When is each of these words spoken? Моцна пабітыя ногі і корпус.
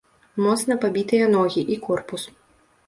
Моцна 0.45 0.77
пабітыя 0.85 1.29
ногі 1.37 1.61
і 1.75 1.79
корпус. 1.89 2.29